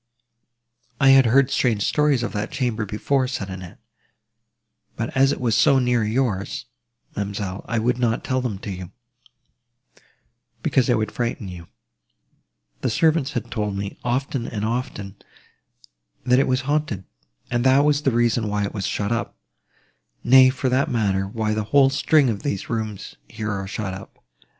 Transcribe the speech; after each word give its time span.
"I 0.99 1.09
had 1.09 1.27
heard 1.27 1.51
strange 1.51 1.83
stories 1.83 2.23
of 2.23 2.33
that 2.33 2.49
chamber 2.49 2.87
before," 2.87 3.27
said 3.27 3.51
Annette: 3.51 3.77
"but 4.95 5.15
as 5.15 5.31
it 5.31 5.39
was 5.39 5.53
so 5.55 5.77
near 5.77 6.03
yours, 6.03 6.65
ma'amselle, 7.15 7.63
I 7.67 7.77
would 7.77 7.99
not 7.99 8.23
tell 8.23 8.41
them 8.41 8.57
to 8.61 8.71
you, 8.71 8.91
because 10.63 10.87
they 10.87 10.95
would 10.95 11.11
frighten 11.11 11.47
you. 11.49 11.67
The 12.79 12.89
servants 12.89 13.33
had 13.33 13.51
told 13.51 13.75
me, 13.77 13.99
often 14.03 14.47
and 14.47 14.65
often, 14.65 15.17
that 16.25 16.39
it 16.39 16.47
was 16.47 16.61
haunted, 16.61 17.03
and 17.51 17.63
that 17.63 17.85
was 17.85 18.01
the 18.01 18.09
reason 18.09 18.47
why 18.47 18.63
it 18.63 18.73
was 18.73 18.87
shut 18.87 19.11
up: 19.11 19.37
nay, 20.23 20.49
for 20.49 20.67
that 20.67 20.89
matter, 20.89 21.27
why 21.27 21.53
the 21.53 21.65
whole 21.65 21.91
string 21.91 22.27
of 22.27 22.41
these 22.41 22.71
rooms, 22.71 23.17
here, 23.29 23.51
are 23.51 23.67
shut 23.67 23.93
up. 23.93 24.25